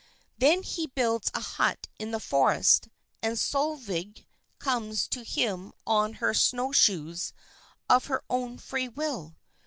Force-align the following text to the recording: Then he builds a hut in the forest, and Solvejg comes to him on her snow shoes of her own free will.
Then 0.39 0.63
he 0.63 0.87
builds 0.87 1.29
a 1.35 1.39
hut 1.41 1.87
in 1.99 2.09
the 2.09 2.19
forest, 2.19 2.87
and 3.21 3.37
Solvejg 3.37 4.25
comes 4.57 5.07
to 5.09 5.21
him 5.23 5.73
on 5.85 6.13
her 6.13 6.33
snow 6.33 6.71
shoes 6.71 7.33
of 7.87 8.05
her 8.07 8.23
own 8.27 8.57
free 8.57 8.87
will. 8.89 9.35